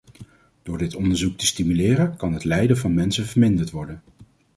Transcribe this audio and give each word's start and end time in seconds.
Door 0.63 0.77
dit 0.77 0.95
onderzoek 0.95 1.37
te 1.37 1.45
stimuleren, 1.45 2.15
kan 2.17 2.33
het 2.33 2.43
lijden 2.43 2.77
van 2.77 2.93
mensen 2.93 3.25
verminderd 3.25 3.71
worden. 3.71 4.01